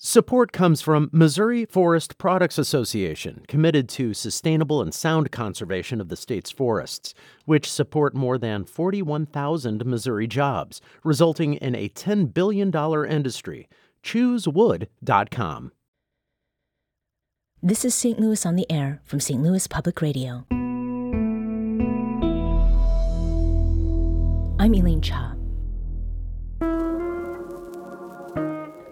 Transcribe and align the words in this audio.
Support 0.00 0.52
comes 0.52 0.80
from 0.80 1.10
Missouri 1.12 1.64
Forest 1.64 2.18
Products 2.18 2.56
Association, 2.56 3.42
committed 3.48 3.88
to 3.88 4.14
sustainable 4.14 4.80
and 4.80 4.94
sound 4.94 5.32
conservation 5.32 6.00
of 6.00 6.08
the 6.08 6.14
state's 6.14 6.52
forests, 6.52 7.14
which 7.46 7.68
support 7.68 8.14
more 8.14 8.38
than 8.38 8.64
41,000 8.64 9.84
Missouri 9.84 10.28
jobs, 10.28 10.80
resulting 11.02 11.54
in 11.54 11.74
a 11.74 11.88
$10 11.88 12.32
billion 12.32 12.72
industry. 13.10 13.68
ChooseWood.com. 14.04 15.72
This 17.60 17.84
is 17.84 17.92
St. 17.92 18.20
Louis 18.20 18.46
on 18.46 18.54
the 18.54 18.70
Air 18.70 19.00
from 19.02 19.18
St. 19.18 19.42
Louis 19.42 19.66
Public 19.66 20.00
Radio. 20.00 20.46
I'm 24.60 24.74
Elaine 24.74 25.00
Cha. 25.00 25.37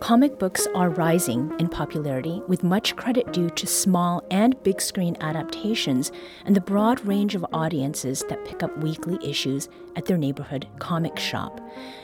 Comic 0.07 0.38
books 0.38 0.68
are 0.73 0.91
rising 0.91 1.52
in 1.59 1.66
popularity, 1.66 2.41
with 2.46 2.62
much 2.62 2.95
credit 2.95 3.33
due 3.33 3.51
to 3.51 3.66
small 3.66 4.23
and 4.30 4.55
big 4.62 4.80
screen 4.80 5.16
adaptations 5.20 6.12
and 6.45 6.55
the 6.55 6.60
broad 6.60 7.05
range 7.05 7.34
of 7.34 7.45
audiences 7.52 8.24
that 8.28 8.45
pick 8.45 8.62
up 8.62 8.78
weekly 8.78 9.19
issues 9.28 9.69
at 9.97 10.05
their 10.05 10.16
neighborhood 10.16 10.69
comic 10.78 11.19
shop. 11.19 11.61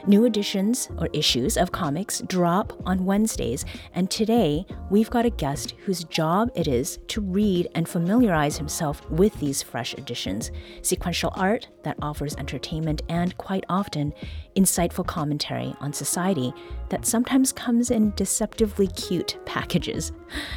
New 0.07 0.25
editions 0.25 0.89
or 0.99 1.09
issues 1.13 1.57
of 1.57 1.71
comics 1.71 2.21
drop 2.23 2.73
on 2.85 3.05
Wednesdays, 3.05 3.65
and 3.95 4.11
today 4.11 4.67
we've 4.91 5.11
got 5.11 5.27
a 5.27 5.31
guest 5.31 5.75
whose 5.85 6.03
job 6.03 6.51
it 6.57 6.67
is 6.67 6.99
to 7.07 7.21
read 7.21 7.69
and 7.77 7.89
familiarize 7.89 8.57
himself 8.57 9.09
with 9.11 9.39
these 9.39 9.63
fresh 9.63 9.95
editions. 9.95 10.51
Sequential 10.81 11.33
art 11.37 11.69
that 11.85 11.99
offers 12.03 12.35
entertainment 12.35 13.03
and, 13.09 13.37
quite 13.39 13.65
often, 13.69 14.13
insightful 14.57 15.07
commentary 15.07 15.75
on 15.81 15.93
society 15.93 16.53
that 16.89 17.07
sometimes 17.07 17.53
comes 17.53 17.92
in 17.93 18.13
deceptively 18.17 18.89
cute 18.89 19.39
packages. 19.47 20.11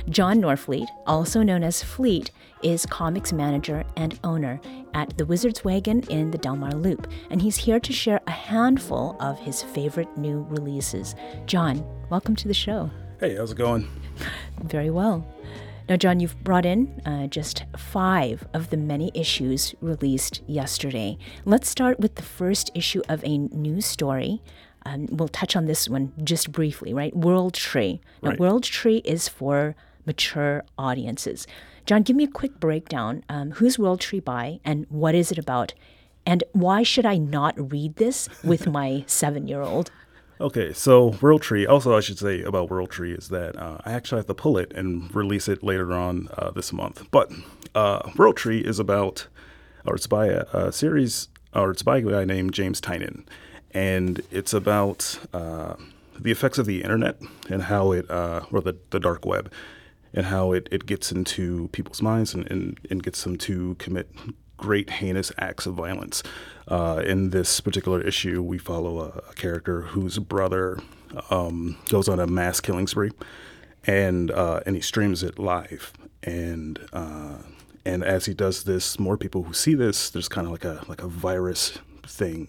Jon 0.09 0.39
Norfleet, 0.39 0.88
also 1.05 1.44
known 1.44 1.63
as 1.63 1.84
Fleet, 1.84 2.31
is 2.64 2.86
comics 2.88 3.31
manager 3.31 3.83
and 3.95 4.19
owner 4.23 4.59
at 4.94 5.16
the 5.17 5.25
Wizard's 5.25 5.63
Wagon 5.63 6.02
in 6.09 6.31
the 6.31 6.38
Delmar 6.38 6.72
Loop, 6.72 7.08
and 7.30 7.41
he's 7.41 7.58
here 7.58 7.80
to 7.80 7.94
share 7.94 8.22
a 8.25 8.31
handful 8.31 9.16
of 9.19 9.38
his 9.38 9.61
favorite 9.61 10.17
new 10.17 10.47
releases. 10.50 11.13
Jon, 11.45 11.86
welcome 12.09 12.36
to 12.38 12.47
the 12.47 12.53
show. 12.53 12.89
Hey, 13.19 13.36
how's 13.36 13.52
it 13.52 13.58
going? 13.58 13.88
Very 14.63 14.89
well. 14.89 15.28
Now, 15.88 15.97
Jon, 15.97 16.19
you've 16.19 16.44
brought 16.44 16.66
in 16.66 17.00
uh, 17.06 17.28
just 17.28 17.66
five 17.78 18.47
of 18.56 18.72
the 18.72 18.78
many 18.78 19.11
issues 19.13 19.75
released 19.81 20.41
yesterday. 20.47 21.19
Let's 21.45 21.69
start 21.69 22.00
with 22.00 22.16
the 22.16 22.23
first 22.23 22.72
issue 22.73 23.03
of 23.08 23.23
a 23.23 23.38
new 23.38 23.81
story. 23.81 24.41
Um, 24.86 25.08
we'll 25.11 25.28
touch 25.28 25.55
on 25.55 25.66
this 25.66 25.89
one 25.89 26.14
just 26.23 26.52
briefly, 26.52 26.94
right? 26.94 27.16
World 27.16 27.53
Tree. 27.53 28.02
Now, 28.22 28.30
Right. 28.31 28.39
World 28.39 28.64
Tree 28.64 28.97
is 29.03 29.28
for 29.28 29.75
mature 30.05 30.64
audiences. 30.78 31.47
Jon, 31.86 32.03
give 32.03 32.16
me 32.16 32.23
a 32.23 32.28
quick 32.28 32.59
breakdown. 32.59 33.23
Um, 33.30 33.52
who's 33.52 33.80
World 33.80 34.00
Tree 34.00 34.19
by, 34.19 34.59
and 34.63 34.86
what 34.89 35.16
is 35.16 35.31
it 35.31 35.38
about? 35.38 35.73
And 36.25 36.44
why 36.53 36.83
should 36.83 37.06
I 37.06 37.17
not 37.17 37.72
read 37.72 37.95
this 37.97 38.30
with 38.44 38.67
my 38.80 39.03
seven 39.08 39.47
year 39.47 39.61
old? 39.61 39.91
Okay, 40.41 40.73
so 40.73 41.16
World 41.22 41.41
Tree. 41.41 41.66
Also, 41.66 41.95
I 41.95 42.02
should 42.02 42.19
say 42.19 42.41
about 42.41 42.69
World 42.69 42.89
Tree 42.91 43.13
is 43.13 43.30
that 43.30 43.56
uh, 43.56 43.78
I 43.86 43.94
actually 43.94 44.19
have 44.19 44.28
to 44.28 44.33
pull 44.33 44.58
it 44.58 44.73
and 44.73 45.13
release 45.16 45.47
it 45.47 45.63
later 45.63 45.94
on 45.94 46.28
uh, 46.38 46.52
this 46.52 46.73
month. 46.73 47.08
But 47.09 47.31
uh, 47.73 48.11
World 48.17 48.36
Tree 48.36 48.59
is 48.59 48.78
about, 48.78 49.28
or 49.86 49.95
it's 49.95 50.08
by 50.08 50.28
a, 50.28 50.44
a 50.53 50.72
series, 50.73 51.30
or 51.53 51.72
it's 51.72 51.83
by 51.83 52.00
a 52.00 52.02
guy 52.02 52.25
named 52.25 52.53
James 52.53 52.81
Tynion, 52.81 53.25
and 53.76 54.22
it's 54.31 54.54
about 54.54 55.20
uh, 55.34 55.76
the 56.18 56.31
effects 56.31 56.58
of 56.58 56.66
the 56.66 56.81
internet 56.81 57.22
and 57.50 57.64
how 57.64 57.92
it, 57.92 58.09
uh, 58.09 58.45
or 58.52 58.62
the, 58.62 58.78
the 58.90 59.00
dark 59.02 59.26
web, 59.26 59.52
and 60.14 60.28
how 60.28 60.54
it, 60.54 60.70
it 60.72 60.86
gets 60.86 61.12
into 61.12 61.68
people's 61.73 62.02
minds 62.02 62.34
and, 62.34 62.50
and, 62.50 62.80
and 62.90 63.03
gets 63.03 63.22
them 63.23 63.38
to 63.38 63.76
commit 63.76 64.09
great 64.56 64.90
heinous 64.90 65.30
acts 65.38 65.66
of 65.66 65.73
violence. 65.73 66.23
Uh, 66.69 67.03
in 67.06 67.31
this 67.31 67.59
particular 67.59 68.02
issue, 68.02 68.41
we 68.41 68.58
follow 68.58 69.00
a, 69.00 69.30
a 69.30 69.34
character 69.34 69.81
whose 69.81 70.19
brother 70.19 70.80
um, 71.30 71.78
goes 71.90 72.08
on 72.08 72.18
a 72.18 72.25
mass 72.25 72.62
killing 72.62 72.88
spree, 72.88 73.12
and 73.85 74.31
uh, 74.31 74.62
and 74.66 74.75
he 74.75 74.81
streams 74.81 75.22
it 75.22 75.38
live. 75.38 75.91
And 76.24 76.80
uh, 76.94 77.40
and 77.84 78.03
as 78.06 78.25
he 78.25 78.34
does 78.34 78.64
this, 78.64 78.97
more 78.97 79.18
people 79.18 79.44
who 79.44 79.53
see 79.53 79.75
this, 79.75 80.09
there's 80.09 80.30
kind 80.30 80.47
of 80.47 80.52
like 80.52 80.64
a 80.64 80.81
like 80.88 81.03
a 81.03 81.08
virus 81.08 81.78
thing 82.08 82.47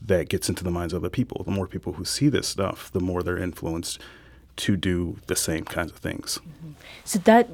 that 0.00 0.28
gets 0.28 0.48
into 0.48 0.64
the 0.64 0.70
minds 0.70 0.92
of 0.92 1.02
other 1.02 1.10
people. 1.10 1.42
The 1.44 1.50
more 1.50 1.66
people 1.66 1.94
who 1.94 2.04
see 2.04 2.28
this 2.28 2.48
stuff, 2.48 2.90
the 2.92 3.00
more 3.00 3.22
they're 3.22 3.38
influenced 3.38 4.00
to 4.56 4.76
do 4.76 5.18
the 5.26 5.36
same 5.36 5.64
kinds 5.64 5.92
of 5.92 5.98
things. 5.98 6.40
So 7.04 7.18
that 7.20 7.48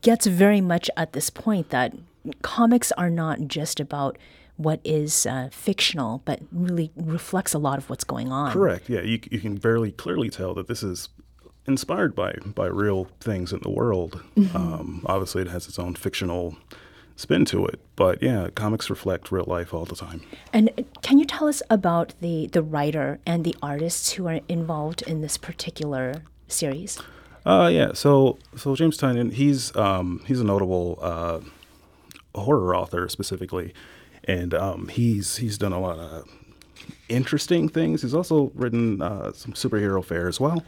gets 0.00 0.26
very 0.26 0.60
much 0.60 0.90
at 0.96 1.12
this 1.12 1.30
point 1.30 1.70
that 1.70 1.94
comics 2.42 2.92
are 2.92 3.10
not 3.10 3.46
just 3.46 3.78
about 3.80 4.16
what 4.56 4.80
is 4.84 5.26
uh, 5.26 5.48
fictional, 5.52 6.22
but 6.24 6.40
really 6.50 6.90
reflects 6.96 7.52
a 7.52 7.58
lot 7.58 7.78
of 7.78 7.90
what's 7.90 8.04
going 8.04 8.32
on. 8.32 8.52
Correct. 8.52 8.88
Yeah, 8.88 9.02
you, 9.02 9.20
you 9.30 9.38
can 9.38 9.58
very 9.58 9.92
clearly 9.92 10.30
tell 10.30 10.54
that 10.54 10.66
this 10.66 10.82
is 10.82 11.10
inspired 11.66 12.14
by 12.14 12.32
by 12.44 12.66
real 12.66 13.08
things 13.20 13.52
in 13.52 13.60
the 13.60 13.70
world. 13.70 14.22
Um, 14.54 15.02
obviously, 15.06 15.42
it 15.42 15.48
has 15.48 15.68
its 15.68 15.78
own 15.78 15.94
fictional 15.94 16.56
spin 17.16 17.44
to 17.46 17.66
it, 17.66 17.80
but 17.96 18.22
yeah, 18.22 18.48
comics 18.54 18.88
reflect 18.88 19.30
real 19.30 19.44
life 19.46 19.74
all 19.74 19.84
the 19.84 19.96
time. 19.96 20.22
And 20.52 20.70
can 21.02 21.18
you 21.18 21.25
tell 21.36 21.48
us 21.48 21.62
about 21.68 22.14
the 22.20 22.46
the 22.48 22.62
writer 22.62 23.18
and 23.26 23.44
the 23.44 23.54
artists 23.62 24.12
who 24.12 24.26
are 24.26 24.40
involved 24.48 25.02
in 25.02 25.20
this 25.20 25.36
particular 25.36 26.22
series? 26.48 26.98
Uh, 27.44 27.70
yeah. 27.72 27.92
So 27.92 28.38
so 28.56 28.74
James 28.74 28.96
Tynion, 28.96 29.32
he's 29.32 29.74
um, 29.76 30.22
he's 30.26 30.40
a 30.40 30.44
notable 30.44 30.98
uh, 31.02 31.40
horror 32.34 32.74
author 32.74 33.08
specifically, 33.08 33.74
and 34.24 34.54
um, 34.54 34.88
he's 34.88 35.36
he's 35.36 35.58
done 35.58 35.72
a 35.72 35.80
lot 35.80 35.98
of 35.98 36.28
interesting 37.08 37.68
things. 37.68 38.02
He's 38.02 38.14
also 38.14 38.50
written 38.54 39.02
uh, 39.02 39.32
some 39.32 39.52
superhero 39.52 40.02
fare 40.04 40.28
as 40.28 40.40
well. 40.40 40.64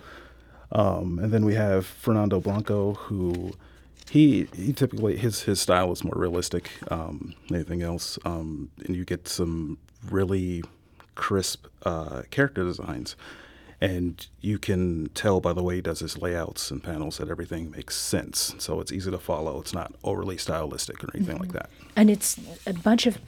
Um, 0.71 1.19
and 1.19 1.33
then 1.33 1.47
we 1.47 1.55
have 1.55 1.87
Fernando 1.87 2.41
Blanco, 2.41 2.93
who 2.93 3.53
he 4.11 4.49
he 4.55 4.75
typically 4.75 5.17
his 5.17 5.43
his 5.43 5.61
style 5.61 5.91
is 5.93 6.05
more 6.05 6.15
realistic 6.15 6.71
um, 6.91 7.35
than 7.49 7.57
anything 7.57 7.83
else, 7.83 8.19
um, 8.27 8.71
and 8.85 8.95
you 8.95 9.07
get 9.07 9.29
some 9.29 9.79
really 10.11 10.63
crisp 11.15 11.67
uh, 11.85 12.23
character 12.31 12.65
designs. 12.65 13.17
And 13.81 14.27
you 14.41 14.59
can 14.59 15.09
tell 15.15 15.41
by 15.41 15.53
the 15.53 15.63
way 15.63 15.77
he 15.77 15.81
does 15.81 16.01
his 16.01 16.19
layouts 16.19 16.71
and 16.73 16.83
panels 16.83 17.19
that 17.19 17.29
everything 17.29 17.71
makes 17.71 17.95
sense. 17.95 18.55
So 18.59 18.81
it's 18.81 18.91
easy 18.91 19.11
to 19.13 19.19
follow. 19.19 19.61
It's 19.61 19.73
not 19.73 19.93
overly 20.03 20.37
stylistic 20.37 21.03
or 21.05 21.11
anything 21.15 21.39
like 21.39 21.53
that. 21.53 21.71
And 21.95 22.11
it's 22.11 22.39
a 22.67 22.73
bunch 22.73 23.07
of 23.07 23.19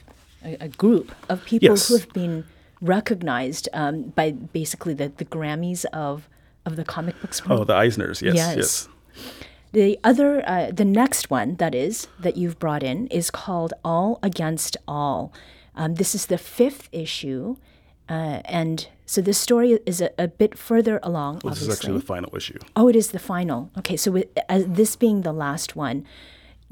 a, 0.45 0.57
a 0.65 0.69
group 0.69 1.13
of 1.29 1.45
people 1.45 1.69
Yes. 1.69 1.87
who 1.89 1.99
have 1.99 2.13
been 2.13 2.45
recognized 2.81 3.69
um, 3.73 4.05
by 4.17 4.33
basically 4.33 4.95
the, 4.95 5.09
the 5.17 5.25
Grammys 5.25 5.85
of 5.93 6.29
of 6.67 6.77
the 6.77 6.85
comic 6.85 7.19
books 7.21 7.47
world. 7.47 7.61
Oh, 7.61 7.65
the 7.65 7.73
Eisners, 7.75 8.21
yes, 8.21 8.35
Yes. 8.35 8.57
yes. 8.57 8.89
The 9.73 9.99
other, 10.05 10.43
uh, 10.47 10.71
the 10.73 10.85
next 10.85 11.31
one 11.31 11.55
that 11.57 11.75
is 11.75 12.07
that 12.19 12.37
you've 12.37 12.59
brought 12.59 12.83
in 12.83 13.07
is 13.07 13.31
called 13.31 13.73
All 13.85 14.19
Against 14.23 14.77
All. 14.89 15.33
Um, 15.75 15.95
this 15.95 16.15
is 16.15 16.27
the 16.27 16.39
fifth 16.39 16.89
issue, 16.93 17.57
uh, 18.09 18.41
and 18.45 18.89
so 19.07 19.21
this 19.21 19.39
story 19.39 19.79
is 19.87 20.01
a, 20.01 20.11
a 20.19 20.29
bit 20.29 20.59
further 20.59 21.01
along. 21.03 21.41
This 21.45 21.63
is 21.63 21.69
actually 21.69 21.99
the 21.99 22.05
final 22.07 22.35
issue. 22.37 22.59
oh, 22.77 22.89
it 22.89 22.97
is 22.97 23.11
the 23.11 23.19
final. 23.19 23.71
Okay, 23.79 23.97
so 23.97 24.11
with, 24.11 24.29
as 24.49 24.67
this 24.67 24.97
being 24.97 25.23
the 25.23 25.33
last 25.33 25.77
one, 25.77 26.05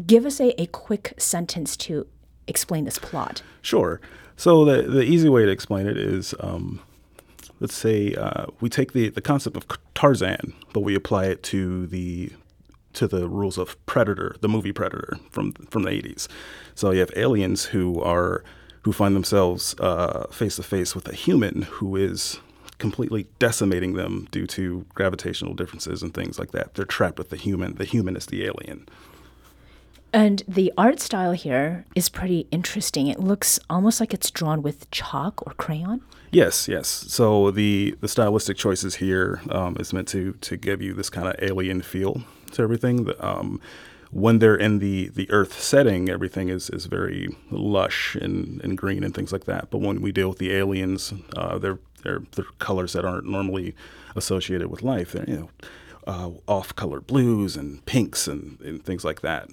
give 0.06 0.26
us 0.26 0.40
a, 0.40 0.60
a 0.60 0.66
quick 0.66 1.14
sentence 1.18 1.76
to 1.76 2.06
explain 2.46 2.84
this 2.84 2.98
plot. 2.98 3.42
Sure. 3.62 4.00
So 4.36 4.64
the 4.64 4.82
the 4.82 5.02
easy 5.02 5.28
way 5.28 5.44
to 5.44 5.50
explain 5.50 5.86
it 5.86 5.96
is, 5.96 6.34
um, 6.40 6.80
let's 7.60 7.74
say 7.74 8.14
uh, 8.14 8.46
we 8.60 8.68
take 8.68 8.92
the 8.92 9.08
the 9.08 9.20
concept 9.20 9.56
of 9.56 9.66
Tarzan, 9.94 10.54
but 10.72 10.80
we 10.80 10.94
apply 10.94 11.26
it 11.26 11.42
to 11.44 11.86
the 11.86 12.30
to 12.94 13.06
the 13.06 13.28
rules 13.28 13.58
of 13.58 13.76
Predator, 13.86 14.36
the 14.40 14.48
movie 14.48 14.72
Predator 14.72 15.18
from 15.30 15.52
from 15.70 15.82
the 15.82 15.90
80s. 15.90 16.28
So 16.74 16.90
you 16.92 17.00
have 17.00 17.12
aliens 17.16 17.66
who 17.66 18.00
are 18.00 18.44
who 18.88 18.92
find 18.94 19.14
themselves 19.14 19.74
face 20.30 20.56
to 20.56 20.62
face 20.62 20.94
with 20.94 21.06
a 21.08 21.14
human 21.14 21.60
who 21.60 21.94
is 21.94 22.40
completely 22.78 23.26
decimating 23.38 23.92
them 23.92 24.26
due 24.30 24.46
to 24.46 24.86
gravitational 24.94 25.52
differences 25.52 26.02
and 26.02 26.14
things 26.14 26.38
like 26.38 26.52
that. 26.52 26.72
They're 26.72 26.86
trapped 26.86 27.18
with 27.18 27.28
the 27.28 27.36
human. 27.36 27.74
The 27.74 27.84
human 27.84 28.16
is 28.16 28.24
the 28.24 28.46
alien. 28.46 28.88
And 30.10 30.42
the 30.48 30.72
art 30.78 31.00
style 31.00 31.32
here 31.32 31.84
is 31.94 32.08
pretty 32.08 32.46
interesting. 32.50 33.08
It 33.08 33.20
looks 33.20 33.60
almost 33.68 34.00
like 34.00 34.14
it's 34.14 34.30
drawn 34.30 34.62
with 34.62 34.90
chalk 34.90 35.46
or 35.46 35.52
crayon. 35.52 36.00
Yes, 36.30 36.66
yes. 36.66 36.88
So 36.88 37.50
the 37.50 37.94
the 38.00 38.08
stylistic 38.08 38.56
choices 38.56 38.94
here 38.94 39.42
um, 39.50 39.76
is 39.78 39.92
meant 39.92 40.08
to 40.08 40.32
to 40.40 40.56
give 40.56 40.80
you 40.80 40.94
this 40.94 41.10
kind 41.10 41.28
of 41.28 41.34
alien 41.42 41.82
feel 41.82 42.22
to 42.52 42.62
everything. 42.62 43.04
The, 43.04 43.22
Um, 43.22 43.60
when 44.10 44.38
they're 44.38 44.56
in 44.56 44.78
the 44.78 45.08
the 45.08 45.30
Earth 45.30 45.60
setting, 45.60 46.08
everything 46.08 46.48
is 46.48 46.70
is 46.70 46.86
very 46.86 47.28
lush 47.50 48.14
and, 48.14 48.60
and 48.62 48.78
green 48.78 49.04
and 49.04 49.14
things 49.14 49.32
like 49.32 49.44
that. 49.44 49.70
But 49.70 49.78
when 49.78 50.00
we 50.00 50.12
deal 50.12 50.28
with 50.28 50.38
the 50.38 50.52
aliens, 50.52 51.12
uh, 51.36 51.58
they're 51.58 51.78
they're 52.02 52.22
they're 52.32 52.46
colors 52.58 52.92
that 52.94 53.04
aren't 53.04 53.26
normally 53.26 53.74
associated 54.16 54.68
with 54.68 54.82
life. 54.82 55.12
They're, 55.12 55.28
you 55.28 55.36
know, 55.36 55.50
uh, 56.06 56.30
off-color 56.46 57.00
blues 57.00 57.56
and 57.56 57.84
pinks 57.84 58.26
and, 58.26 58.58
and 58.62 58.82
things 58.82 59.04
like 59.04 59.20
that. 59.20 59.48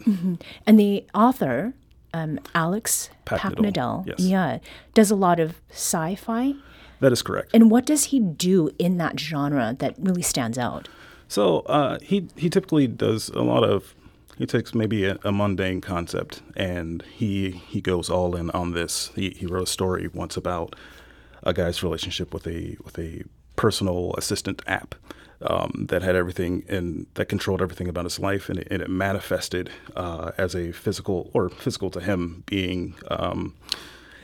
And 0.66 0.80
the 0.80 1.06
author, 1.14 1.74
um, 2.14 2.40
Alex 2.54 3.10
Paknadel, 3.26 4.08
yes. 4.08 4.20
yeah, 4.20 4.60
does 4.94 5.12
a 5.12 5.16
lot 5.16 5.40
of 5.40 5.62
sci-fi. 5.70 6.54
That 7.02 7.12
is 7.12 7.22
correct. 7.22 7.52
And 7.54 7.70
what 7.70 7.86
does 7.86 8.06
he 8.06 8.20
do 8.22 8.70
in 8.80 8.98
that 8.98 9.20
genre 9.20 9.76
that 9.80 9.96
really 10.00 10.22
stands 10.22 10.58
out? 10.58 10.88
So 11.28 11.60
uh, 11.62 12.00
he 12.02 12.30
he 12.38 12.50
typically 12.50 12.88
does 12.88 13.30
a 13.30 13.42
lot 13.42 13.64
of. 13.64 13.94
He 14.38 14.46
takes 14.46 14.76
maybe 14.76 15.06
a, 15.06 15.18
a 15.24 15.32
mundane 15.32 15.82
concept 15.82 16.42
and 16.56 17.02
he 17.04 17.52
he 17.52 17.82
goes 17.82 18.10
all 18.10 18.36
in 18.36 18.50
on 18.52 18.72
this. 18.72 19.12
He 19.16 19.30
he 19.32 19.46
wrote 19.46 19.64
a 19.64 19.72
story 19.72 20.10
once 20.14 20.36
about 20.36 20.76
a 21.44 21.54
guy's 21.54 21.84
relationship 21.84 22.34
with 22.34 22.48
a 22.48 22.78
with 22.84 23.00
a 23.00 23.24
personal 23.56 24.14
assistant 24.18 24.62
app 24.68 24.96
um, 25.42 25.86
that 25.90 26.02
had 26.02 26.16
everything 26.16 26.64
and 26.68 27.08
that 27.16 27.26
controlled 27.26 27.62
everything 27.62 27.88
about 27.88 28.06
his 28.06 28.20
life, 28.20 28.50
and 28.50 28.60
it, 28.60 28.68
and 28.72 28.82
it 28.82 28.90
manifested 28.90 29.70
uh, 29.96 30.32
as 30.38 30.56
a 30.56 30.72
physical 30.72 31.30
or 31.34 31.50
physical 31.50 31.90
to 31.92 32.00
him 32.00 32.44
being, 32.46 32.96
um, 33.10 33.56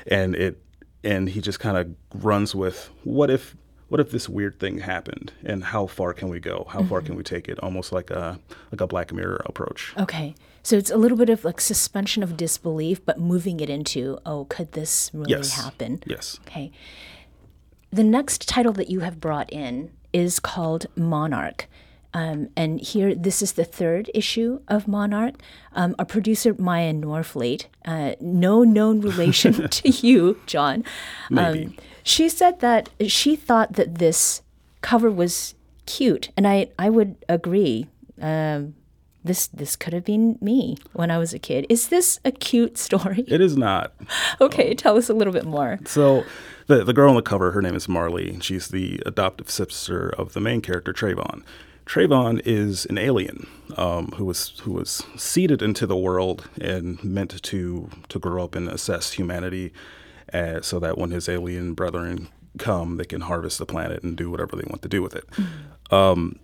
and 0.07 0.35
it 0.35 0.63
and 1.03 1.29
he 1.29 1.41
just 1.41 1.59
kind 1.59 1.77
of 1.77 2.23
runs 2.23 2.53
with 2.53 2.89
what 3.03 3.29
if 3.29 3.55
what 3.91 3.99
if 3.99 4.09
this 4.11 4.29
weird 4.29 4.57
thing 4.57 4.77
happened 4.79 5.33
and 5.43 5.65
how 5.65 5.85
far 5.85 6.13
can 6.13 6.29
we 6.29 6.39
go 6.39 6.65
how 6.69 6.81
far 6.83 7.01
can 7.01 7.15
we 7.15 7.23
take 7.23 7.49
it 7.49 7.59
almost 7.61 7.91
like 7.91 8.09
a 8.09 8.39
like 8.71 8.81
a 8.81 8.87
black 8.87 9.11
mirror 9.13 9.41
approach 9.45 9.93
Okay. 9.97 10.33
So 10.63 10.75
it's 10.77 10.91
a 10.91 10.97
little 10.97 11.17
bit 11.17 11.29
of 11.29 11.43
like 11.43 11.59
suspension 11.59 12.21
of 12.21 12.37
disbelief, 12.37 13.03
but 13.03 13.19
moving 13.19 13.59
it 13.61 13.69
into, 13.69 14.19
oh, 14.27 14.45
could 14.45 14.73
this 14.73 15.09
really 15.11 15.31
yes 15.31 15.53
happen? 15.59 16.03
yes 16.05 16.39
Okay. 16.45 16.71
The 17.91 18.03
next 18.03 18.47
title 18.47 18.71
that 18.73 18.89
you 18.89 18.99
have 18.99 19.19
brought 19.19 19.51
in 19.51 19.91
is 20.13 20.39
called 20.39 20.85
Monarch. 20.95 21.67
Um, 22.13 22.49
and 22.55 22.79
here, 22.79 23.15
this 23.15 23.41
is 23.41 23.53
the 23.53 23.63
third 23.63 24.11
issue 24.13 24.59
of 24.67 24.87
Monarch. 24.87 25.35
Um, 25.73 25.95
our 25.97 26.05
producer, 26.05 26.53
Maya 26.57 26.93
Norfleet, 26.93 27.65
uh, 27.85 28.13
no 28.19 28.63
known 28.63 29.01
relation 29.01 29.67
to 29.79 29.89
you, 29.89 30.39
Jon. 30.45 30.83
Maybe. 31.29 31.75
Um, 32.01 32.05
she 32.05 32.29
said 32.29 32.59
that 32.59 32.89
she 33.07 33.35
thought 33.35 33.73
that 33.73 33.95
this 33.95 34.41
cover 34.81 35.11
was 35.11 35.55
cute, 35.85 36.29
and 36.35 36.47
I, 36.47 36.69
I 36.77 36.89
would 36.89 37.15
agree. 37.29 37.87
Um, 38.21 38.75
this 39.23 39.47
this 39.47 39.75
could 39.75 39.93
have 39.93 40.03
been 40.05 40.37
me 40.41 40.77
when 40.93 41.11
I 41.11 41.19
was 41.19 41.31
a 41.33 41.39
kid. 41.39 41.67
Is 41.69 41.89
this 41.89 42.19
a 42.25 42.31
cute 42.31 42.77
story? 42.77 43.23
it 43.27 43.39
is 43.39 43.55
not 43.55 43.93
Okay, 44.41 44.73
tell 44.73 44.97
us 44.97 45.09
a 45.09 45.13
little 45.13 45.33
bit 45.33 45.45
more. 45.45 45.79
So 45.85 46.23
the 46.67 46.83
the 46.83 46.93
girl 46.93 47.09
on 47.09 47.15
the 47.15 47.21
cover, 47.21 47.51
her 47.51 47.61
name 47.61 47.75
is 47.75 47.87
Marley. 47.87 48.29
and 48.29 48.43
She's 48.43 48.69
the 48.69 48.99
adoptive 49.05 49.49
sister 49.51 50.09
of 50.09 50.33
the 50.33 50.39
main 50.39 50.61
character 50.61 50.91
Trayvon. 50.93 51.43
Trayvon 51.85 52.41
is 52.45 52.85
an 52.85 52.97
alien 52.97 53.47
um, 53.77 54.07
who 54.15 54.25
was 54.25 54.59
who 54.63 54.71
was 54.71 55.03
seeded 55.17 55.61
into 55.61 55.85
the 55.85 55.97
world 55.97 56.49
and 56.59 57.03
meant 57.03 57.41
to 57.43 57.89
to 58.09 58.19
grow 58.19 58.43
up 58.43 58.55
and 58.55 58.69
assess 58.69 59.13
humanity, 59.13 59.71
uh, 60.33 60.61
so 60.61 60.79
that 60.79 60.97
when 60.97 61.11
his 61.11 61.27
alien 61.29 61.73
brethren 61.73 62.27
come, 62.57 62.97
they 62.97 63.05
can 63.05 63.21
harvest 63.21 63.57
the 63.57 63.65
planet 63.65 64.03
and 64.03 64.17
do 64.17 64.29
whatever 64.29 64.55
they 64.55 64.67
want 64.67 64.81
to 64.81 64.89
do 64.89 65.01
with 65.01 65.15
it. 65.15 65.25
Um, 65.91 66.39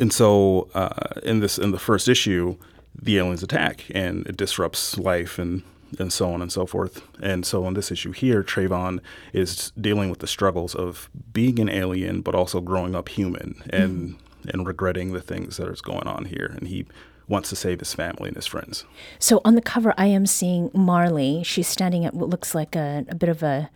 and 0.00 0.12
so 0.12 0.68
uh, 0.74 1.20
in 1.22 1.40
this 1.40 1.58
in 1.58 1.70
the 1.70 1.78
first 1.78 2.08
issue, 2.08 2.56
the 3.00 3.18
aliens 3.18 3.42
attack 3.42 3.84
and 3.94 4.26
it 4.26 4.36
disrupts 4.36 4.98
life 4.98 5.38
and 5.38 5.62
and 5.98 6.12
so 6.12 6.32
on 6.32 6.42
and 6.42 6.50
so 6.50 6.66
forth. 6.66 7.02
And 7.22 7.46
so 7.46 7.66
in 7.68 7.74
this 7.74 7.92
issue 7.92 8.10
here, 8.10 8.42
Trayvon 8.42 8.98
is 9.32 9.70
dealing 9.80 10.10
with 10.10 10.18
the 10.18 10.26
struggles 10.26 10.74
of 10.74 11.08
being 11.32 11.60
an 11.60 11.68
alien 11.68 12.20
but 12.20 12.34
also 12.34 12.60
growing 12.60 12.94
up 12.94 13.08
human 13.08 13.62
and 13.70 14.16
and 14.48 14.66
regretting 14.66 15.12
the 15.12 15.22
things 15.22 15.56
that 15.56 15.68
is 15.68 15.80
going 15.80 16.06
on 16.06 16.26
here. 16.26 16.54
And 16.58 16.68
he 16.68 16.86
wants 17.28 17.48
to 17.50 17.56
save 17.56 17.78
his 17.80 17.94
family 17.94 18.28
and 18.28 18.36
his 18.36 18.46
friends. 18.46 18.84
So 19.18 19.40
on 19.44 19.54
the 19.54 19.62
cover, 19.62 19.94
I 19.96 20.06
am 20.06 20.26
seeing 20.26 20.70
Marley. 20.74 21.42
She's 21.42 21.68
standing 21.68 22.04
at 22.04 22.14
what 22.14 22.28
looks 22.28 22.54
like 22.54 22.76
a, 22.76 23.04
a 23.08 23.14
bit 23.14 23.28
of 23.28 23.42
a 23.42 23.70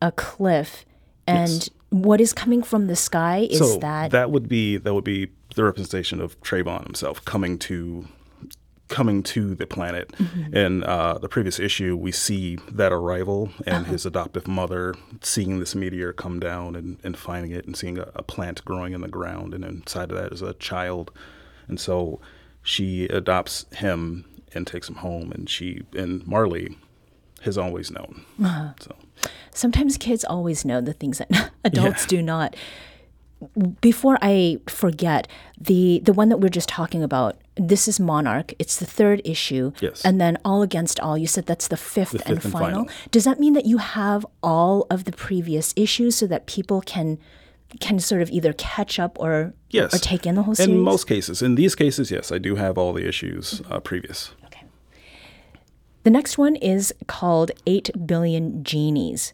a 0.00 0.10
cliff, 0.12 0.84
and 1.26 1.48
Yes. 1.48 1.70
what 1.90 2.20
is 2.20 2.32
coming 2.32 2.62
from 2.64 2.86
the 2.88 2.96
sky 2.96 3.46
is 3.50 3.58
so 3.58 3.78
that, 3.78 4.30
would 4.30 4.48
be 4.48 4.76
that 4.78 4.92
would 4.94 5.04
be 5.04 5.28
the 5.54 5.62
representation 5.64 6.20
of 6.20 6.40
Trayvon 6.40 6.84
himself 6.84 7.24
coming 7.24 7.58
to 7.60 8.06
coming 8.88 9.22
to 9.22 9.54
the 9.54 9.66
planet. 9.66 10.10
Mm-hmm. 10.12 10.54
In 10.56 10.84
uh, 10.84 11.16
the 11.18 11.28
previous 11.28 11.58
issue, 11.58 11.96
we 11.96 12.12
see 12.12 12.56
that 12.70 12.92
arrival 12.92 13.50
and 13.66 13.84
Uh-huh. 13.84 13.92
his 13.92 14.04
adoptive 14.04 14.46
mother 14.46 14.94
seeing 15.22 15.60
this 15.60 15.74
meteor 15.74 16.12
come 16.12 16.40
down 16.40 16.76
and, 16.76 16.98
and 17.02 17.16
finding 17.16 17.52
it 17.52 17.64
and 17.64 17.74
seeing 17.76 17.96
a, 17.98 18.08
a 18.14 18.22
plant 18.22 18.62
growing 18.64 18.92
in 18.92 19.00
the 19.00 19.08
ground, 19.08 19.54
and 19.54 19.64
inside 19.64 20.10
of 20.10 20.16
that 20.18 20.32
is 20.32 20.42
a 20.42 20.52
child, 20.54 21.10
and 21.68 21.80
so 21.80 22.20
she 22.62 23.04
adopts 23.06 23.66
him 23.76 24.24
and 24.54 24.66
takes 24.66 24.88
him 24.88 24.96
home, 24.96 25.32
and 25.32 25.48
she 25.48 25.82
and 25.96 26.26
Marley 26.26 26.76
has 27.42 27.58
always 27.58 27.90
known. 27.90 28.24
Uh-huh. 28.42 28.72
So. 28.80 28.94
sometimes 29.52 29.96
kids 29.96 30.24
always 30.24 30.64
know 30.64 30.80
the 30.80 30.92
things 30.92 31.18
that 31.18 31.50
adults 31.64 32.06
do 32.06 32.22
not. 32.22 32.54
Before 33.80 34.18
I 34.22 34.58
forget, 34.68 35.26
the 35.60 36.00
the 36.04 36.12
one 36.12 36.28
that 36.28 36.36
we're 36.38 36.48
just 36.48 36.68
talking 36.68 37.02
about, 37.02 37.36
this 37.56 37.88
is 37.88 37.98
Monarch. 37.98 38.54
It's 38.60 38.76
the 38.76 38.86
third 38.86 39.20
issue, 39.24 39.72
Yes. 39.80 40.04
and 40.04 40.20
then 40.20 40.38
All 40.44 40.62
Against 40.62 41.00
All. 41.00 41.18
You 41.18 41.26
said 41.26 41.46
that's 41.46 41.66
the 41.66 41.76
fifth, 41.76 42.12
and, 42.14 42.22
fifth 42.22 42.44
and 42.44 42.52
final. 42.52 42.68
final. 42.84 42.88
Does 43.10 43.24
that 43.24 43.40
mean 43.40 43.54
that 43.54 43.66
you 43.66 43.78
have 43.78 44.24
all 44.44 44.86
of 44.90 45.04
the 45.04 45.12
previous 45.12 45.72
issues 45.74 46.14
so 46.14 46.28
that 46.28 46.46
people 46.46 46.80
can 46.82 47.18
can 47.80 47.98
sort 47.98 48.22
of 48.22 48.30
either 48.30 48.52
catch 48.54 48.98
up 48.98 49.18
or 49.20 49.54
Yes. 49.70 49.94
or 49.94 49.98
take 49.98 50.26
in 50.26 50.34
the 50.34 50.42
whole 50.42 50.54
series? 50.54 50.70
In 50.70 50.80
most 50.80 51.06
cases, 51.06 51.42
in 51.42 51.54
these 51.54 51.74
cases, 51.74 52.10
yes, 52.10 52.30
I 52.32 52.38
do 52.38 52.56
have 52.56 52.76
all 52.78 52.92
the 52.92 53.06
issues 53.06 53.62
uh, 53.70 53.80
previous. 53.80 54.32
Okay. 54.46 54.64
The 56.02 56.10
next 56.10 56.36
one 56.38 56.56
is 56.56 56.92
called 57.06 57.50
8 57.66 57.90
Billion 58.06 58.62
Genies. 58.64 59.32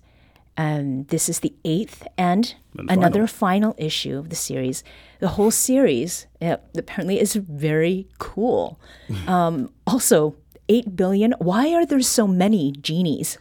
Um, 0.57 1.05
this 1.05 1.29
is 1.29 1.39
the 1.41 1.55
eighth 1.65 2.07
and, 2.19 2.55
And 2.77 2.91
another 2.91 3.27
final. 3.29 3.75
issue 3.79 4.19
of 4.19 4.29
the 4.29 4.35
series. 4.37 4.83
The 5.21 5.29
whole 5.29 5.53
series 5.53 6.27
uh, 6.43 6.57
apparently 6.77 7.21
is 7.21 7.35
very 7.37 8.09
cool. 8.19 8.81
um, 9.29 9.71
also, 9.87 10.35
8 10.69 10.97
billion. 10.97 11.33
Why 11.39 11.73
are 11.75 11.87
there 11.87 12.01
so 12.03 12.27
many 12.27 12.73
genies? 12.73 13.39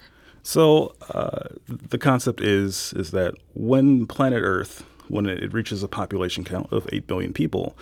So 0.48 0.96
uh, 1.10 1.50
the 1.68 1.98
concept 1.98 2.40
is 2.40 2.94
is 2.96 3.12
that 3.12 3.34
when 3.54 4.08
planet 4.08 4.42
Earth, 4.42 4.86
when 5.10 5.26
it 5.26 5.52
reaches 5.52 5.84
a 5.84 5.90
population 5.90 6.46
count 6.46 6.72
of 6.72 6.88
eight 6.94 7.06
billion 7.06 7.34
people, 7.34 7.78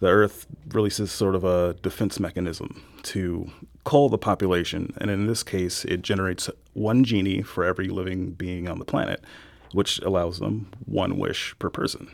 the 0.00 0.06
Earth 0.06 0.46
releases 0.70 1.12
sort 1.12 1.34
of 1.34 1.44
a 1.44 1.74
defense 1.82 2.18
mechanism 2.18 2.82
to 3.02 3.50
cull 3.84 4.08
the 4.08 4.16
population, 4.16 4.94
and 4.96 5.10
in 5.10 5.26
this 5.26 5.42
case, 5.42 5.84
it 5.84 6.00
generates 6.00 6.48
one 6.72 7.04
genie 7.04 7.42
for 7.42 7.64
every 7.64 7.88
living 7.88 8.30
being 8.30 8.66
on 8.66 8.78
the 8.78 8.86
planet, 8.86 9.22
which 9.72 9.98
allows 9.98 10.38
them 10.38 10.70
one 10.86 11.18
wish 11.18 11.54
per 11.58 11.68
person. 11.68 12.08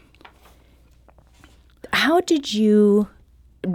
How 1.93 2.21
did 2.21 2.53
you? 2.53 3.07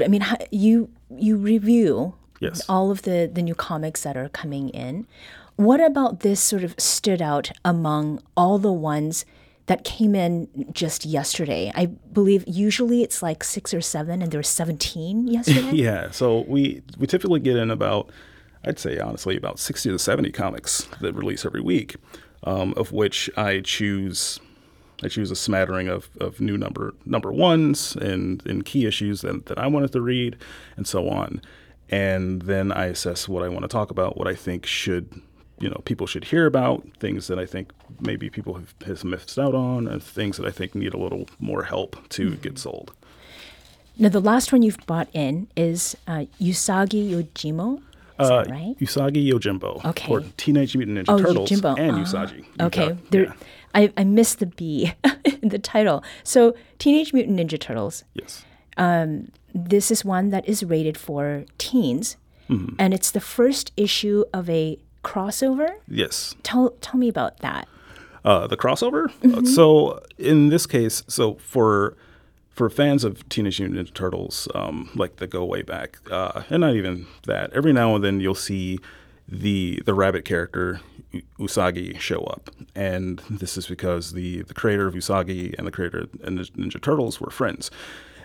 I 0.04 0.10
mean, 0.10 0.20
how, 0.20 0.36
you 0.52 0.90
you 1.10 1.38
review 1.38 2.16
Yes. 2.42 2.66
all 2.68 2.92
of 2.92 3.04
the 3.04 3.32
the 3.34 3.42
new 3.42 3.56
comics 3.56 4.02
that 4.04 4.18
are 4.18 4.28
coming 4.28 4.68
in. 4.72 5.08
What 5.58 5.82
about 5.82 6.20
this 6.20 6.40
sort 6.40 6.64
of 6.64 6.76
stood 6.78 7.22
out 7.22 7.52
among 7.66 8.22
all 8.38 8.60
the 8.60 8.72
ones 8.72 9.26
that 9.66 9.84
came 9.84 10.14
in 10.14 10.48
just 10.72 11.04
yesterday? 11.04 11.72
I 11.74 11.88
believe 11.88 12.44
usually 12.48 13.02
it's 13.02 13.24
like 13.24 13.44
six 13.44 13.74
or 13.74 13.82
seven, 13.82 14.22
and 14.22 14.32
there 14.32 14.38
were 14.38 14.44
seventeen 14.44 15.28
yesterday. 15.38 15.72
Yeah, 15.72 16.12
so 16.12 16.46
we 16.48 16.84
we 17.00 17.08
typically 17.08 17.40
get 17.40 17.58
in 17.58 17.72
about, 17.72 18.12
I'd 18.64 18.78
say 18.78 19.00
honestly, 19.00 19.36
about 19.36 19.58
sixty 19.58 19.90
to 19.90 19.98
seventy 19.98 20.32
comics 20.32 20.88
that 21.02 21.14
release 21.14 21.44
every 21.44 21.62
week, 21.62 21.96
um, 22.44 22.74
of 22.78 22.92
which 22.92 23.30
I 23.36 23.62
choose. 23.62 24.40
I 25.04 25.10
choose 25.10 25.30
a 25.30 25.36
smattering 25.36 25.90
of, 25.90 26.10
of 26.20 26.42
new 26.42 26.58
number 26.58 26.96
number 27.06 27.32
ones 27.32 27.96
and, 27.96 28.44
and 28.48 28.66
key 28.66 28.88
issues 28.88 29.22
that, 29.22 29.46
that 29.46 29.60
I 29.60 29.68
wanted 29.68 29.92
to 29.92 30.02
read, 30.02 30.38
and 30.76 30.88
so 30.88 31.10
on. 31.10 31.42
And 31.90 32.44
then 32.44 32.72
I 32.72 32.86
assess 32.88 33.28
what 33.28 33.44
I 33.44 33.48
want 33.48 33.62
to 33.62 33.68
talk 33.68 33.92
about, 33.92 34.18
what 34.18 34.28
I 34.28 34.34
think 34.34 34.66
should, 34.66 35.22
you 35.60 35.70
know, 35.70 35.82
people 35.86 36.08
should 36.08 36.26
hear 36.26 36.46
about, 36.46 36.86
things 37.00 37.28
that 37.28 37.40
I 37.40 37.46
think 37.46 37.72
maybe 38.00 38.30
people 38.30 38.54
have, 38.56 38.74
have 38.86 39.04
missed 39.04 39.38
out 39.40 39.56
on, 39.56 39.88
and 39.88 40.02
things 40.04 40.38
that 40.38 40.46
I 40.46 40.52
think 40.52 40.76
need 40.76 40.94
a 40.94 40.98
little 40.98 41.28
more 41.40 41.64
help 41.64 42.08
to 42.10 42.36
get 42.38 42.60
sold. 42.60 42.94
Now, 43.98 44.10
the 44.10 44.20
last 44.22 44.52
one 44.52 44.62
you've 44.62 44.78
bought 44.86 45.10
in 45.14 45.48
is 45.56 45.98
uh, 46.08 46.26
Usagi 46.40 47.10
Yojimbo. 47.12 47.82
Uh, 48.20 48.46
right? 48.50 48.76
Usagi 48.80 49.28
Yojimbo. 49.32 49.84
Okay. 49.86 50.12
Or 50.12 50.22
Teenage 50.38 50.76
Mutant 50.78 50.98
Ninja 51.00 51.06
Oh, 51.08 51.18
Turtles 51.20 51.50
Yojimbo. 51.50 51.80
and 51.80 51.92
Ah, 51.98 52.04
Usagi. 52.04 52.46
Okay, 52.62 52.96
there. 53.10 53.24
yeah. 53.26 53.34
I, 53.76 53.92
I 53.98 54.04
missed 54.04 54.40
the 54.40 54.46
B 54.48 54.94
in 55.42 55.50
the 55.50 55.60
title. 55.60 56.04
So, 56.24 56.56
Teenage 56.80 57.14
Mutant 57.14 57.40
Ninja 57.40 57.60
Turtles. 57.60 58.04
Yes. 58.14 58.44
This 59.54 59.90
is 59.90 60.06
one 60.06 60.30
that 60.30 60.48
is 60.48 60.64
rated 60.64 60.98
for 60.98 61.46
teens, 61.58 62.18
Mm-hmm. 62.50 62.76
and 62.80 62.94
it's 62.94 63.12
the 63.12 63.20
first 63.20 63.74
issue 63.76 64.24
of 64.34 64.50
a 64.50 64.78
crossover. 65.08 65.70
Yes. 65.88 66.36
Tell 66.44 66.72
tell 66.82 67.00
me 67.00 67.08
about 67.08 67.40
that. 67.40 67.68
Uh, 68.26 68.48
the 68.48 68.58
crossover. 68.58 69.08
Mm-hmm. 69.22 69.40
Uh, 69.40 69.46
So 69.46 70.02
in 70.18 70.50
this 70.50 70.66
case, 70.66 71.04
so 71.08 71.36
for 71.36 71.96
for 72.50 72.70
fans 72.70 73.04
of 73.04 73.28
Teenage 73.30 73.60
Mutant 73.60 73.80
Ninja 73.80 73.94
Turtles, 73.94 74.48
um, 74.56 74.90
like 74.96 75.18
that 75.18 75.30
go 75.30 75.46
way 75.46 75.62
back, 75.62 76.00
uh, 76.12 76.42
and 76.50 76.62
not 76.62 76.74
even 76.76 77.06
that, 77.28 77.54
every 77.54 77.72
now 77.72 77.94
and 77.96 78.04
then 78.04 78.20
you'll 78.20 78.34
see 78.36 78.80
the 79.28 79.82
the 79.86 79.94
rabbit 79.94 80.26
character 80.26 80.82
Usagi 81.40 82.00
show 82.00 82.22
up, 82.24 82.50
and 82.76 83.20
this 83.30 83.58
is 83.58 83.68
because 83.68 84.14
the 84.14 84.42
the 84.44 84.54
creator 84.54 84.88
of 84.88 84.94
Usagi 84.96 85.54
and 85.58 85.68
the 85.68 85.72
creator 85.72 86.00
of 86.00 86.12
Ninja 86.12 86.82
Turtles 86.82 87.22
were 87.22 87.32
friends. 87.32 87.70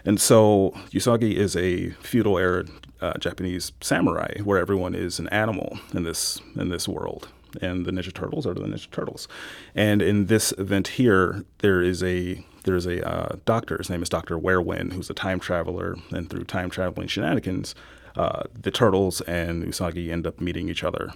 And 0.04 0.21
so 0.21 0.73
Usagi 0.90 1.35
is 1.35 1.56
a 1.56 1.90
feudal 1.90 2.38
era 2.38 2.64
uh, 3.00 3.18
Japanese 3.18 3.73
samurai 3.80 4.40
where 4.42 4.59
everyone 4.59 4.94
is 4.94 5.18
an 5.18 5.28
animal 5.28 5.78
in 5.92 6.04
this 6.04 6.40
in 6.56 6.68
this 6.68 6.88
world, 6.88 7.28
and 7.61 7.85
the 7.85 7.90
Ninja 7.90 8.12
Turtles 8.12 8.47
are 8.47 8.54
the 8.54 8.61
Ninja 8.61 8.90
Turtles. 8.90 9.28
And 9.75 10.00
in 10.00 10.26
this 10.26 10.52
event 10.59 10.88
here, 10.88 11.44
there 11.59 11.82
is 11.82 12.02
a 12.02 12.44
there's 12.64 12.87
a 12.87 13.06
uh, 13.06 13.37
doctor. 13.44 13.78
His 13.78 13.90
name 13.90 14.02
is 14.02 14.09
Doctor 14.09 14.38
Werewind, 14.38 14.92
who's 14.92 15.11
a 15.11 15.14
time 15.14 15.40
traveler, 15.40 15.97
and 16.11 16.30
through 16.30 16.44
time 16.44 16.71
traveling 16.71 17.09
shenanigans, 17.09 17.75
uh, 18.16 18.44
the 18.61 18.71
turtles 18.71 19.21
and 19.23 19.64
Usagi 19.64 20.11
end 20.11 20.26
up 20.26 20.40
meeting 20.40 20.68
each 20.68 20.85
other, 20.85 21.12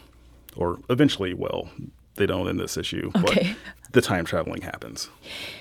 or 0.57 0.79
eventually 0.91 1.35
will. 1.35 1.71
They 2.17 2.27
don't 2.27 2.49
in 2.49 2.57
this 2.57 2.79
issue, 2.79 3.13
okay. 3.15 3.55
but 3.85 3.93
the 3.93 4.01
time 4.01 4.25
traveling 4.25 4.63
happens. 4.63 5.11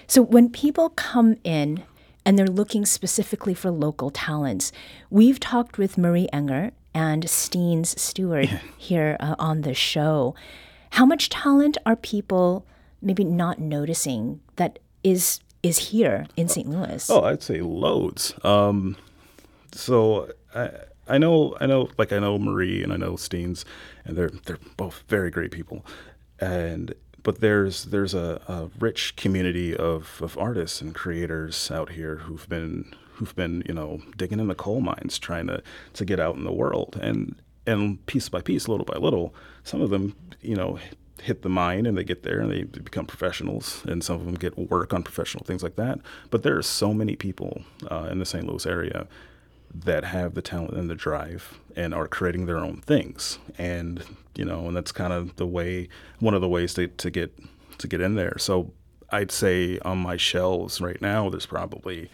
So 0.08 0.22
when 0.22 0.50
people 0.50 0.90
come 0.90 1.36
in 1.44 1.84
and 2.26 2.38
they're 2.38 2.48
looking 2.48 2.86
specifically 2.86 3.54
for 3.54 3.70
local 3.70 4.10
talents. 4.10 4.72
We've 5.10 5.40
talked 5.40 5.78
with 5.78 5.98
Marie 5.98 6.28
Enger 6.34 6.72
and 6.94 7.26
Steenz 7.26 7.98
Stewart 8.00 8.46
yeah. 8.46 8.60
here 8.78 9.18
uh, 9.20 9.36
on 9.38 9.62
the 9.62 9.74
show. 9.74 10.34
How 10.92 11.06
much 11.06 11.30
talent 11.30 11.78
are 11.86 11.96
people 11.96 12.66
maybe 13.02 13.24
not 13.24 13.60
noticing 13.60 14.42
that 14.56 14.80
is 15.04 15.40
is 15.62 15.90
here 15.90 16.28
in 16.38 16.48
St. 16.48 16.70
Louis? 16.70 17.10
Oh, 17.10 17.24
I'd 17.24 17.44
say 17.44 17.62
loads. 17.62 18.34
Um, 18.44 18.98
so 19.72 20.32
I 20.54 20.70
I 21.08 21.18
know 21.18 21.56
I 21.60 21.66
know 21.66 21.90
like 21.98 22.12
I 22.12 22.20
know 22.20 22.40
Marie 22.40 22.82
and 22.82 22.92
I 22.92 22.98
know 22.98 23.14
Steenz, 23.14 23.66
and 24.06 24.18
they're 24.18 24.32
they're 24.46 24.60
both 24.78 25.04
very 25.08 25.30
great 25.30 25.52
people, 25.52 25.86
and 26.40 26.94
but 27.26 27.42
there's 27.42 27.86
there's 27.86 28.14
a, 28.14 28.40
a 28.48 28.70
rich 28.80 29.16
community 29.16 29.76
of, 29.76 30.22
of 30.22 30.38
artists 30.38 30.80
and 30.80 30.94
creators 30.94 31.72
out 31.72 31.90
here 31.94 32.18
who've 32.18 32.48
been 32.48 32.94
who've 33.14 33.36
been 33.36 33.64
you 33.68 33.74
know 33.74 34.00
digging 34.16 34.40
in 34.40 34.48
the 34.48 34.54
coal 34.54 34.80
mines 34.80 35.18
trying 35.18 35.48
to 35.48 35.62
to 35.94 36.06
get 36.06 36.20
out 36.20 36.36
in 36.36 36.44
the 36.44 36.54
world. 36.54 36.98
And 37.02 37.36
and 37.66 38.06
piece 38.06 38.30
by 38.30 38.42
piece 38.42 38.68
little 38.68 38.86
by 38.86 38.98
little 38.98 39.34
some 39.64 39.82
of 39.82 39.90
them 39.90 40.16
you 40.40 40.56
know 40.56 40.78
hit 41.24 41.42
the 41.42 41.50
mine 41.50 41.88
and 41.88 41.98
they 41.98 42.04
get 42.04 42.22
there 42.22 42.40
and 42.40 42.52
they 42.52 42.62
become 42.64 43.08
professionals 43.08 43.84
and 43.88 44.04
some 44.04 44.18
of 44.18 44.26
them 44.26 44.36
get 44.36 44.56
work 44.70 44.94
on 44.94 45.02
professional 45.02 45.44
things 45.44 45.64
like 45.64 45.78
that. 45.78 46.00
But 46.30 46.44
there 46.44 46.56
are 46.56 46.62
so 46.62 46.94
many 46.94 47.16
people 47.16 47.64
uh, 47.90 48.08
in 48.12 48.20
the 48.20 48.26
st 48.26 48.46
louis 48.46 48.68
area 48.68 49.08
that 49.84 50.06
have 50.06 50.34
the 50.34 50.42
talent 50.42 50.74
and 50.74 50.90
the 50.90 50.96
drive 50.96 51.60
and 51.76 51.94
are 51.94 52.08
creating 52.08 52.46
their 52.46 52.58
own 52.58 52.78
things 52.78 53.40
and 53.58 54.04
you 54.36 54.46
know 54.46 54.68
and 54.68 54.76
that's 54.76 54.92
kind 54.92 55.12
of 55.12 55.36
the 55.36 55.48
way 55.48 55.88
one 56.20 56.34
of 56.34 56.42
the 56.42 56.48
ways 56.48 56.74
to, 56.74 56.88
to 56.88 57.10
get 57.10 57.34
to 57.78 57.88
get 57.88 58.00
in 58.00 58.16
there 58.16 58.38
so 58.38 58.72
i'd 59.12 59.32
say 59.32 59.78
on 59.80 59.98
my 59.98 60.16
shelves 60.16 60.80
right 60.80 61.02
now 61.02 61.30
there's 61.30 61.46
probably 61.46 62.10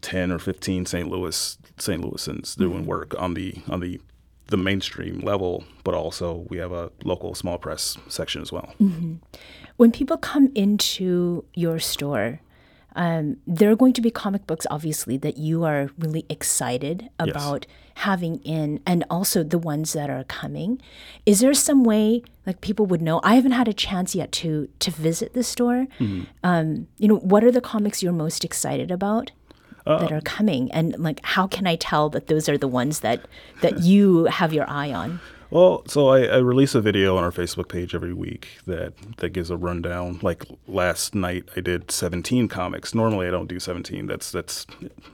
10 0.00 0.30
or 0.30 0.38
15 0.38 0.86
st 0.86 1.08
louis 1.08 1.58
st 1.78 2.02
louisans 2.02 2.56
doing 2.56 2.80
mm-hmm. 2.80 2.86
work 2.86 3.14
on 3.18 3.34
the 3.34 3.54
on 3.68 3.80
the 3.80 4.00
the 4.48 4.56
mainstream 4.56 5.20
level 5.20 5.64
but 5.84 5.94
also 5.94 6.46
we 6.48 6.56
have 6.56 6.72
a 6.72 6.90
local 7.04 7.34
small 7.34 7.58
press 7.58 7.96
section 8.08 8.40
as 8.42 8.52
well 8.52 8.72
mm-hmm. 8.80 9.14
when 9.76 9.90
people 9.90 10.16
come 10.16 10.50
into 10.54 11.44
your 11.54 11.78
store 11.78 12.40
um, 12.96 13.36
there 13.46 13.70
are 13.70 13.76
going 13.76 13.92
to 13.94 14.00
be 14.00 14.10
comic 14.10 14.46
books, 14.46 14.66
obviously, 14.70 15.16
that 15.18 15.36
you 15.36 15.64
are 15.64 15.90
really 15.98 16.24
excited 16.28 17.10
about 17.18 17.66
yes. 17.68 17.76
having 18.04 18.38
in, 18.38 18.80
and 18.86 19.04
also 19.10 19.42
the 19.42 19.58
ones 19.58 19.92
that 19.92 20.10
are 20.10 20.24
coming. 20.24 20.80
Is 21.26 21.40
there 21.40 21.54
some 21.54 21.84
way, 21.84 22.22
like 22.46 22.60
people 22.60 22.86
would 22.86 23.02
know? 23.02 23.20
I 23.22 23.34
haven't 23.34 23.52
had 23.52 23.68
a 23.68 23.72
chance 23.72 24.14
yet 24.14 24.32
to 24.32 24.68
to 24.80 24.90
visit 24.90 25.34
the 25.34 25.42
store. 25.42 25.86
Mm-hmm. 26.00 26.22
Um, 26.42 26.88
you 26.98 27.08
know, 27.08 27.16
what 27.16 27.44
are 27.44 27.52
the 27.52 27.60
comics 27.60 28.02
you're 28.02 28.12
most 28.12 28.44
excited 28.44 28.90
about? 28.90 29.32
Uh, 29.86 30.00
that 30.00 30.12
are 30.12 30.20
coming 30.20 30.70
and 30.72 30.98
like 30.98 31.18
how 31.24 31.46
can 31.46 31.66
i 31.66 31.74
tell 31.74 32.10
that 32.10 32.26
those 32.26 32.46
are 32.46 32.58
the 32.58 32.68
ones 32.68 33.00
that 33.00 33.24
that 33.62 33.80
you 33.80 34.26
have 34.26 34.52
your 34.52 34.68
eye 34.68 34.92
on 34.92 35.18
well, 35.50 35.82
so 35.86 36.08
I, 36.08 36.24
I, 36.24 36.36
release 36.38 36.74
a 36.74 36.80
video 36.80 37.16
on 37.16 37.24
our 37.24 37.30
Facebook 37.30 37.68
page 37.68 37.94
every 37.94 38.12
week 38.12 38.58
that 38.66 38.92
that 39.18 39.30
gives 39.30 39.50
a 39.50 39.56
rundown. 39.56 40.18
Like 40.22 40.44
last 40.66 41.14
night, 41.14 41.48
I 41.56 41.60
did 41.60 41.90
17 41.90 42.48
comics. 42.48 42.94
Normally, 42.94 43.26
I 43.26 43.30
don't 43.30 43.48
do 43.48 43.58
17. 43.58 44.06
That's 44.06 44.30
that's 44.30 44.66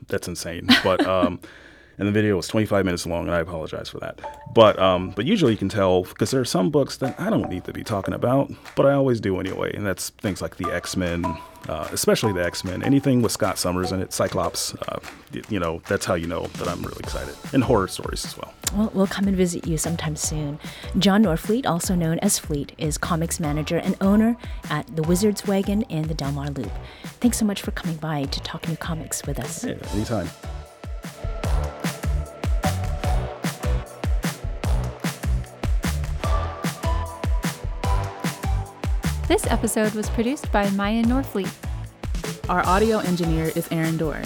that's 0.09 0.27
insane. 0.29 0.69
But 0.83 1.07
um, 1.07 1.41
and 1.99 2.09
the 2.09 2.13
video 2.13 2.37
was 2.37 2.49
25 2.49 2.85
minutes 2.85 3.07
long, 3.07 3.27
and 3.27 3.35
I 3.35 3.41
apologize 3.41 3.89
for 3.89 3.99
that. 4.01 4.21
But 4.55 4.79
um, 4.79 5.11
but 5.11 5.25
usually 5.25 5.53
you 5.53 5.59
can 5.59 5.69
tell 5.69 6.05
because 6.05 6.31
there 6.31 6.41
are 6.41 6.45
some 6.45 6.71
books 6.71 6.97
that 6.99 7.19
I 7.19 7.31
don't 7.31 7.49
need 7.49 7.65
to 7.65 7.73
be 7.73 7.85
talking 7.85 8.15
about, 8.15 8.51
but 8.77 8.87
I 8.87 8.93
always 8.93 9.21
do 9.21 9.39
anyway, 9.41 9.73
and 9.75 9.87
that's 9.87 10.11
things 10.11 10.41
like 10.41 10.57
the 10.57 10.73
X 10.73 10.97
Men, 10.97 11.25
uh, 11.69 11.89
especially 11.93 12.33
the 12.33 12.45
X 12.45 12.65
Men. 12.65 12.83
Anything 12.83 13.23
with 13.23 13.33
Scott 13.33 13.59
Summers 13.59 13.93
in 13.93 14.01
it, 14.01 14.13
Cyclops. 14.13 14.75
Uh, 14.75 15.01
you 15.49 15.59
know, 15.59 15.81
that's 15.89 16.05
how 16.05 16.15
you 16.15 16.27
know 16.27 16.47
that 16.59 16.69
I'm 16.69 16.83
really 16.83 17.01
excited, 17.01 17.35
and 17.53 17.65
horror 17.65 17.89
stories 17.89 18.25
as 18.25 18.37
well. 18.37 18.55
Well, 18.75 18.91
we'll 18.95 19.07
come 19.07 19.29
and 19.29 19.37
visit 19.37 19.67
you 19.67 19.79
sometime 19.79 20.17
soon. 20.17 20.59
Jon 20.99 21.25
Norfleet, 21.25 21.67
also 21.67 21.95
known 21.95 22.19
as 22.21 22.39
Fleet, 22.39 22.73
is 22.79 22.99
comics 22.99 23.39
manager 23.39 23.77
and 23.77 23.97
owner 24.01 24.37
at 24.71 24.97
the 24.97 25.03
Wizards 25.03 25.47
Wagon 25.47 25.83
in 25.83 26.09
the 26.09 26.15
Delmar 26.15 26.51
Loop. 26.51 26.73
Thanks 27.21 27.39
so 27.39 27.45
much 27.45 27.63
for 27.63 27.71
coming 27.71 27.97
by 27.97 28.25
to 28.25 28.41
talk 28.43 28.69
new 28.69 28.77
comics 28.77 29.25
with 29.27 29.39
us. 29.39 29.65
Yeah, 29.65 29.75
anytime. 29.93 30.29
This 39.35 39.51
episode 39.51 39.95
was 39.95 40.09
produced 40.11 40.53
by 40.53 40.71
Maya 40.71 41.03
Norfleet. 41.03 41.53
Our 42.49 42.65
audio 42.65 42.99
engineer 42.99 43.51
is 43.57 43.67
Aaron 43.73 43.97
Doerr. 43.97 44.23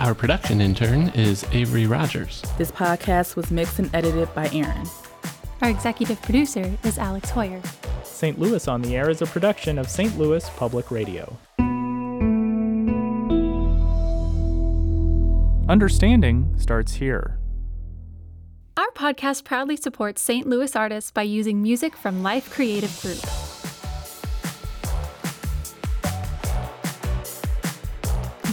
Our 0.00 0.12
production 0.12 0.60
intern 0.60 1.10
is 1.10 1.46
Avery 1.52 1.86
Rogers. 1.86 2.42
This 2.58 2.72
podcast 2.72 3.36
was 3.36 3.52
mixed 3.52 3.78
and 3.78 3.94
edited 3.94 4.34
by 4.34 4.50
Aaron. 4.52 4.88
Our 5.62 5.70
executive 5.70 6.20
producer 6.20 6.76
is 6.82 6.98
Alex 6.98 7.30
Heuer. 7.30 7.64
St. 8.04 8.36
Louis 8.36 8.66
on 8.66 8.82
the 8.82 8.96
Air 8.96 9.08
is 9.08 9.22
a 9.22 9.26
production 9.26 9.78
of 9.78 9.88
St. 9.88 10.18
Louis 10.18 10.50
Public 10.56 10.90
Radio. 10.90 11.38
Understanding 15.68 16.52
starts 16.58 16.94
here. 16.94 17.38
Our 18.76 18.90
podcast 18.96 19.44
proudly 19.44 19.76
supports 19.76 20.20
St. 20.20 20.44
Louis 20.44 20.74
artists 20.74 21.12
by 21.12 21.22
using 21.22 21.62
music 21.62 21.94
from 21.94 22.24
Life 22.24 22.52
Creative 22.52 23.00
Group. 23.00 23.43